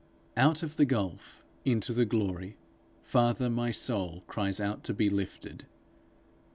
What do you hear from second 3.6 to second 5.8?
soul cries out to be lifted.